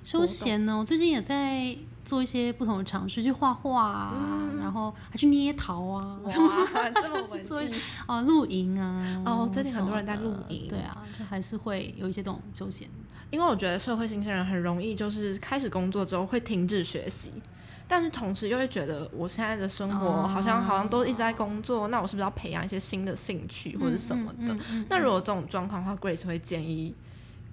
[0.04, 0.78] 休闲呢？
[0.78, 7.74] 我最近也在做一些不同的尝试，去画画啊、嗯，然后还去捏陶啊，哇，这么文艺
[8.06, 12.90] 啊，露营啊，哦，最近很多人在露营，对啊，就还是会有一些这种休闲。
[13.32, 17.32] 因为我觉得社会新鲜人很容易就是开始工作之后会停止学习，
[17.88, 24.54] 但是同时又会觉得我现在的生活好像、哦、好像都一直在工作，那我是不是要培养一些新的兴趣或者什么的？
[24.54, 26.94] 嗯嗯嗯嗯、那如果这种状况的话，Grace 会建议。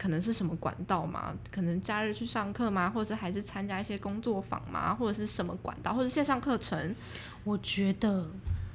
[0.00, 1.34] 可能是什么管道吗？
[1.50, 2.88] 可能假日去上课吗？
[2.88, 4.94] 或者是还是参加一些工作坊吗？
[4.94, 5.92] 或者是什么管道？
[5.92, 6.96] 或者线上课程？
[7.44, 8.26] 我觉得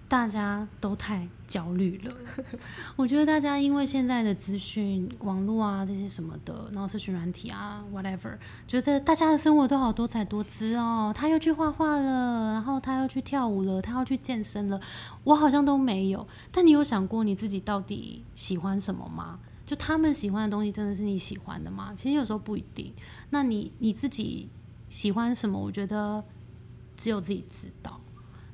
[0.08, 2.14] 大家都太焦虑了。
[2.96, 11.12] 我觉得大家因为现在的资讯网络啊这些什么的，然后社群软体啊 whatever，觉得大家的生活都好多彩多姿哦。
[11.16, 14.80] 他又去画画了，然后他又去跳舞了，他又去健身了。
[15.24, 16.28] 我好像都没有。
[16.52, 19.40] 但你有想过你自己到底喜欢什么吗？
[19.66, 21.94] 就他们喜欢的东西，真的是你喜欢的吗？
[21.96, 22.94] 其实有时候不一定。
[23.30, 24.48] 那你你自己
[24.90, 25.60] 喜欢什么？
[25.60, 26.24] 我觉得
[26.96, 28.00] 只有自己知道。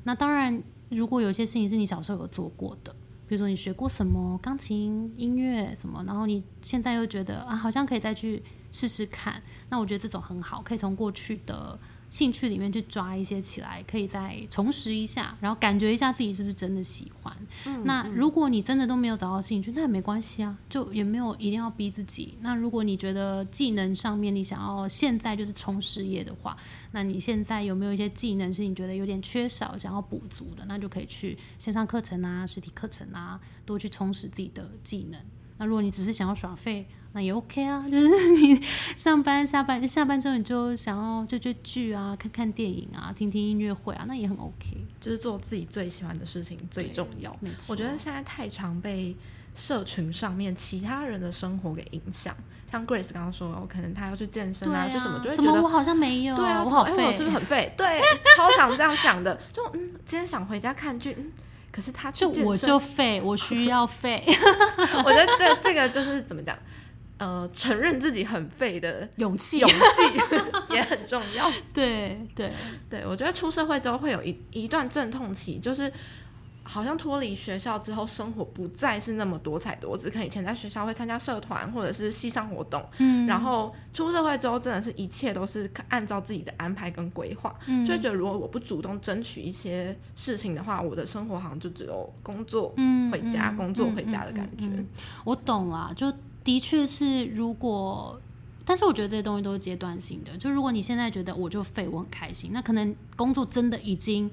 [0.03, 2.95] 那当然，如果有些事情是你小时候有做过的，
[3.27, 8.41] 比如说你学过什么钢琴、音乐什么，然后你现在又觉得啊，好像可以再去
[8.71, 9.41] 试试看。
[9.69, 11.77] 那我觉得这种很好，可以从过去的。
[12.11, 17.33] 兴趣里面去抓一些起来，可以再重拾一下，然后感觉一下自己是不是真的喜欢。
[17.65, 22.35] 嗯，那如果你真的都没有找到兴趣，那也没关系啊，就也没有一定要逼自己。
[22.41, 26.57] 那如果你觉得技能上面你想要现在就是冲事业的话，
[26.91, 30.65] 那你现在有没有一些技能是你觉得有点缺少，想要补足的？
[30.67, 35.17] 那就可以去线上课程啊、实体课程啊，多去充实自己的技能。
[35.57, 38.61] 那如果你只是想要耍废，那也 OK 啊， 就是你
[38.95, 44.85] 上班下班下班之后，你就想要追追剧啊，看看电影啊，听听音乐会啊，那也很 OK。
[44.99, 47.35] 就是做自己最喜欢的事情最重要。
[47.41, 47.65] 没错。
[47.67, 49.15] 我觉得现在太常被
[49.55, 52.33] 社群上面其他人的生活给影响，
[52.71, 57.73] 像 Grace 刚刚说，我可能他要去健身啊，啊就什么，就会觉得怎么我好像没有，对啊，我好废，欸、我是不是很废？
[57.75, 57.99] 对，
[58.37, 59.37] 超常这样想的。
[59.51, 61.29] 就嗯，今天想回家看剧，嗯，
[61.71, 64.23] 可是他就我就废，我需要废。
[65.03, 66.57] 我觉得这这个就是怎么讲？
[67.21, 69.75] 呃，承认自己很废的勇气，勇气
[70.73, 71.47] 也很重要。
[71.71, 72.51] 对对
[72.89, 75.93] 对，我觉得出社会之后会有一一段阵痛期，就是
[76.63, 80.09] 好像脱离学校之后，生活不再是那么多彩多姿。
[80.09, 92.69] 可能以前在学校会参加社团或者是系上活动，嗯，然后出社会之后，真的是一切都是按照自己的安排跟规划，嗯，就会觉得如果我不主动争取一些事情的话，我的生活好像就只有工作
[93.11, 94.65] 回家，嗯，工作回家的感觉。
[94.65, 94.87] 嗯嗯嗯嗯，
[95.23, 96.11] 我懂啊，就。
[96.43, 98.19] 的确是，如果，
[98.65, 100.35] 但是我觉得这些东西都是阶段性的。
[100.37, 104.29] 就如果你现在觉得我就废，我很开心，那可能工作真的已经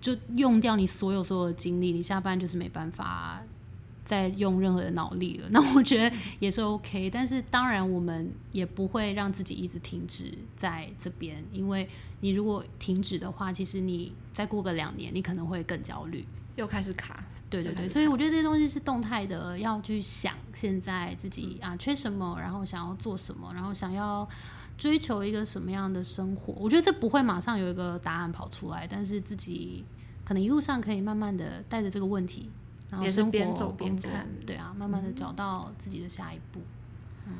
[0.00, 3.40] 就用掉你所有所有的精力，你下班就是没办法
[4.04, 5.48] 再用任何的脑力了。
[5.52, 7.08] 那我觉得也是 OK。
[7.10, 11.88] 但是当然，我们也不会让自己一直停止在这边，因为
[12.20, 16.24] 你如果停止的话，其实你再过个两年，你可能会更焦虑，
[16.56, 17.22] 又开始卡。
[17.50, 24.26] 对对对，所以我觉得这些东西是动态的，要去想现在自己啊缺什么，然后想要做什么，然后想要
[24.78, 26.54] 追求一个什么样的生活。
[26.54, 29.84] 我觉得这不会马上有一个答案跑出来，但是自己
[30.24, 32.48] 可能一路上可以慢慢的带着这个问题，
[32.88, 36.60] 然后生活边走边看，对啊，慢慢的找到自己的下一步。
[37.26, 37.34] 嗯，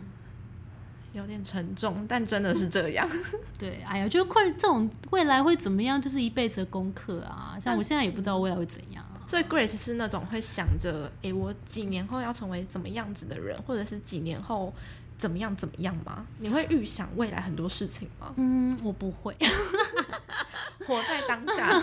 [1.12, 3.08] 有点沉重，但真的是这样。
[3.58, 7.56] 对，哎呀，就困这种未来会怎么样，就是一辈子的功课啊。
[7.60, 8.89] 像我现在也不知道未来会怎样啊。
[9.30, 14.74] 所以 Grace 是那种会想着，哎、欸，我几年后要成为怎么样子的人，或者是几年后
[15.20, 16.26] 怎么样怎么样吗？
[16.40, 18.34] 你会预想未来很多事情吗？
[18.36, 19.36] 嗯，我不会，
[20.84, 21.80] 活在当下。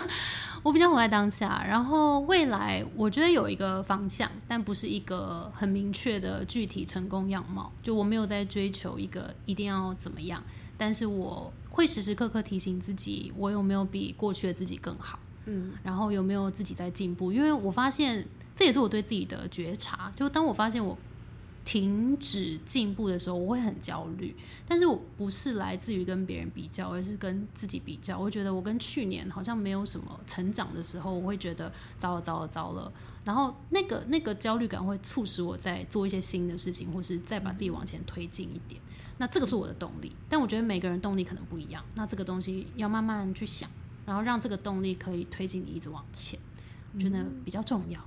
[0.62, 7.72] 我比较活在当下，然后未来我觉得有一个方向，但不是一个很明确的具体成功样貌。
[7.82, 10.42] 就我没有在追求一个一定要怎么样，
[10.76, 15.18] 但是我会时时刻刻提醒自己，我有没有比过去的自己更好，
[15.48, 17.32] 嗯，然后有没有自己在进步。
[17.32, 18.24] 因为我发现
[18.54, 20.96] 这也是我对自己的觉察，就当我发现我。
[21.64, 24.34] 停止进步的时候，我会很焦虑。
[24.66, 28.18] 但是我不是来自于跟别人比较，而是跟自己比较。
[28.18, 32.90] 我会觉得我跟去年好像没有什么成长的时候，我会觉得糟了糟了糟了。
[33.22, 38.80] 然后那个那个焦虑感会促使我在做一些新的事情，或是再把自己往前推进一点。
[39.18, 40.10] 那这个是我的动力。
[40.26, 41.84] 但我觉得每个人动力可能不一样。
[41.96, 43.68] 那这个东西要慢慢去想，
[44.08, 46.40] 然后让这个动力可以推进你一直往前，
[46.94, 48.00] 我觉得比较重要。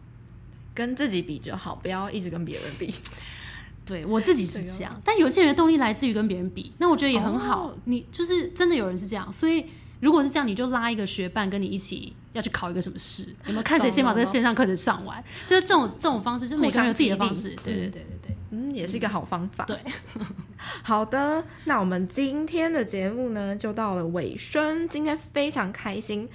[0.73, 2.91] 跟自己比就好，不要一直跟别人比。
[3.85, 7.67] 对，我自己是这样，但有些人的动力来自于跟别人比，那我觉得也很好。
[7.67, 7.73] Oh.
[7.85, 9.65] 你就是真的有人是这样，所以
[9.99, 15.23] 如果是这样，你就拉一个学伴跟你一起要去考一个什么试，有没有看谁先把这个线上课程上完？
[15.45, 17.49] 就是这种这种方式，就每个人有自己的方式。
[17.63, 18.20] 对对对对对，
[18.51, 19.65] 嗯，也是一个好方法。
[19.65, 19.77] 对，
[20.83, 24.87] 好的，那我们今天的节目呢就到了尾声。
[24.87, 26.29] 今天非常开心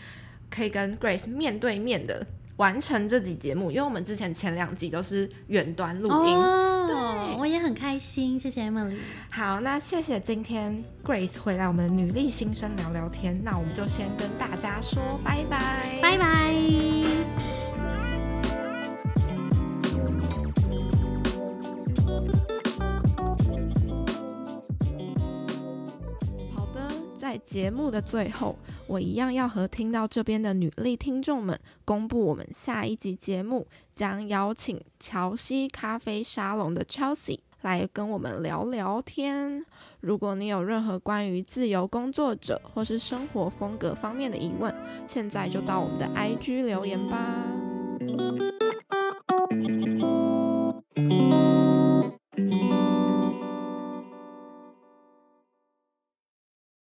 [0.50, 2.26] 可以跟 Grace 面对面的。
[2.56, 6.34] 完成这集节目，因为我们之前前两集都是远端录音。
[6.34, 8.96] 哦，对，我也很开心，谢谢 Emily。
[9.28, 17.05] 好，那谢谢今天 Grace 回来我们女力新生聊聊天，那我们就先跟大家说拜拜，拜拜。
[27.38, 28.56] 节目的最后，
[28.86, 33.66] 我一样要和听到这边的女力听众们公布我们下一集节目。
[33.92, 39.64] 将邀请乔西咖啡沙龙的 Chelsea 来跟我们聊聊天。
[40.00, 44.74] 如果你有任何关于自由工作者或是生活风格方面的疑问，
[45.08, 47.42] 现在就到我们的 IG 留言吧。